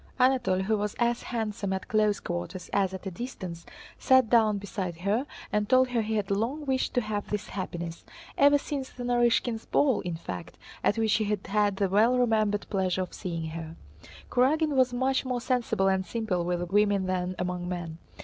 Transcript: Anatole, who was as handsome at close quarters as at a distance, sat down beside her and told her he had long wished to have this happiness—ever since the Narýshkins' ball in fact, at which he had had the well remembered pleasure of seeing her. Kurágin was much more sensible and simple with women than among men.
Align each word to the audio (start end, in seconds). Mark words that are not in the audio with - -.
Anatole, 0.17 0.63
who 0.63 0.79
was 0.79 0.95
as 0.97 1.21
handsome 1.21 1.71
at 1.73 1.87
close 1.87 2.19
quarters 2.19 2.71
as 2.73 2.91
at 2.91 3.05
a 3.05 3.11
distance, 3.11 3.67
sat 3.99 4.31
down 4.31 4.57
beside 4.57 4.97
her 5.01 5.27
and 5.53 5.69
told 5.69 5.89
her 5.89 6.01
he 6.01 6.15
had 6.15 6.31
long 6.31 6.65
wished 6.65 6.95
to 6.95 7.01
have 7.01 7.29
this 7.29 7.49
happiness—ever 7.49 8.57
since 8.57 8.89
the 8.89 9.03
Narýshkins' 9.03 9.69
ball 9.69 9.99
in 10.01 10.15
fact, 10.15 10.57
at 10.83 10.97
which 10.97 11.13
he 11.13 11.25
had 11.25 11.45
had 11.45 11.75
the 11.75 11.87
well 11.87 12.17
remembered 12.17 12.65
pleasure 12.71 13.03
of 13.03 13.13
seeing 13.13 13.49
her. 13.51 13.75
Kurágin 14.31 14.69
was 14.73 14.91
much 14.91 15.23
more 15.23 15.39
sensible 15.39 15.87
and 15.87 16.03
simple 16.03 16.45
with 16.45 16.71
women 16.71 17.05
than 17.05 17.35
among 17.37 17.69
men. 17.69 17.99